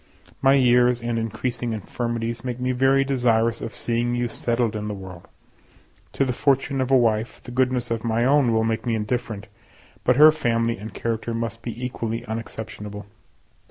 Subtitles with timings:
[0.41, 4.95] My years and increasing infirmities make me very desirous of seeing you settled in the
[4.95, 5.27] world.
[6.13, 9.45] To the fortune of a wife, the goodness of my own will make me indifferent,
[10.03, 13.05] but her family and character must be equally unexceptionable.